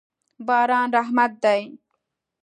باران 0.47 0.87
رحمت 0.97 1.31
دی. 1.43 1.61